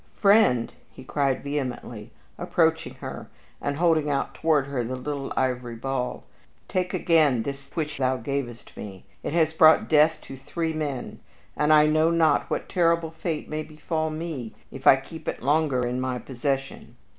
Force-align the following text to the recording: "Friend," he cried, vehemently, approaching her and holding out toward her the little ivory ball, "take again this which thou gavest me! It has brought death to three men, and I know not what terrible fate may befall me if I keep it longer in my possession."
"Friend," 0.15 0.73
he 0.89 1.03
cried, 1.03 1.43
vehemently, 1.43 2.09
approaching 2.35 2.95
her 2.95 3.29
and 3.61 3.77
holding 3.77 4.09
out 4.09 4.33
toward 4.33 4.65
her 4.65 4.83
the 4.83 4.95
little 4.95 5.31
ivory 5.37 5.75
ball, 5.75 6.23
"take 6.67 6.91
again 6.91 7.43
this 7.43 7.69
which 7.75 7.99
thou 7.99 8.17
gavest 8.17 8.75
me! 8.75 9.05
It 9.21 9.33
has 9.33 9.53
brought 9.53 9.87
death 9.89 10.19
to 10.21 10.35
three 10.35 10.73
men, 10.73 11.19
and 11.55 11.71
I 11.71 11.85
know 11.85 12.09
not 12.09 12.49
what 12.49 12.67
terrible 12.67 13.11
fate 13.11 13.47
may 13.47 13.61
befall 13.61 14.09
me 14.09 14.53
if 14.71 14.87
I 14.87 14.95
keep 14.95 15.27
it 15.27 15.43
longer 15.43 15.85
in 15.85 16.01
my 16.01 16.17
possession." 16.17 16.95